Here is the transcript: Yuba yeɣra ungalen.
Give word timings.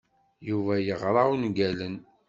Yuba 0.49 0.73
yeɣra 0.85 1.23
ungalen. 1.33 1.95